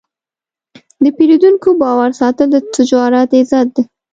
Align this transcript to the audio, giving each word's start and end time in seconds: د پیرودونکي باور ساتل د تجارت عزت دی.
د 1.03 1.05
پیرودونکي 1.17 1.71
باور 1.81 2.09
ساتل 2.21 2.47
د 2.51 2.57
تجارت 2.75 3.29
عزت 3.39 3.67
دی. 3.75 3.83